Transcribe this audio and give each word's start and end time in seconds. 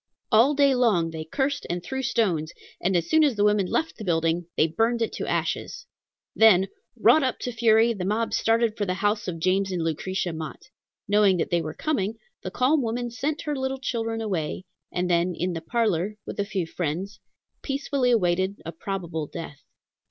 All 0.31 0.55
day 0.55 0.73
long 0.73 1.11
they 1.11 1.23
cursed 1.23 1.67
and 1.69 1.83
threw 1.83 2.01
stones, 2.01 2.51
and 2.81 2.97
as 2.97 3.07
soon 3.07 3.23
as 3.23 3.35
the 3.35 3.43
women 3.43 3.67
left 3.67 3.97
the 3.97 4.03
building, 4.03 4.47
they 4.57 4.65
burned 4.65 5.03
it 5.03 5.13
to 5.13 5.27
ashes. 5.27 5.85
Then, 6.35 6.69
wrought 6.97 7.21
up 7.21 7.37
to 7.41 7.51
fury, 7.51 7.93
the 7.93 8.03
mob 8.03 8.33
started 8.33 8.75
for 8.75 8.87
the 8.87 8.95
house 8.95 9.27
of 9.27 9.37
James 9.37 9.71
and 9.71 9.83
Lucretia 9.83 10.33
Mott. 10.33 10.69
Knowing 11.07 11.37
that 11.37 11.51
they 11.51 11.61
were 11.61 11.75
coming, 11.75 12.15
the 12.41 12.49
calm 12.49 12.81
woman 12.81 13.11
sent 13.11 13.43
her 13.43 13.55
little 13.55 13.77
children 13.79 14.21
away, 14.21 14.65
and 14.91 15.07
then 15.07 15.35
in 15.37 15.53
the 15.53 15.61
parlor, 15.61 16.15
with 16.25 16.39
a 16.39 16.45
few 16.45 16.65
friends, 16.65 17.19
peacefully 17.61 18.09
awaited 18.09 18.59
a 18.65 18.71
probable 18.71 19.27
death. 19.27 19.61